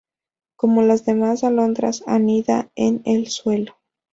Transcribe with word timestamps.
Como 0.55 0.81
las 0.81 1.05
demás 1.05 1.43
alondras 1.43 2.03
anida 2.07 2.71
en 2.73 3.03
el 3.05 3.27
suelo. 3.27 3.75